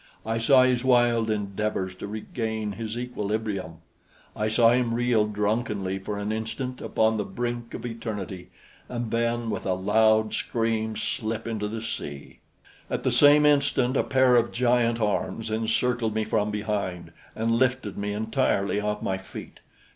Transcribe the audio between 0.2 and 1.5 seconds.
I saw his wild